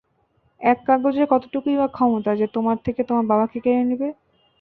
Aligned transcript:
এক 0.61 0.77
কাগজের 0.87 1.25
কতটুকুই 1.29 1.75
বা 1.77 1.87
ক্ষমতা 1.89 2.31
যে 2.35 2.47
তোমার 2.55 2.77
থেকে 2.85 3.01
তোমার 3.03 3.25
বাবাকে 3.31 3.57
কেড়ে 3.59 3.83
নিবে! 3.83 4.09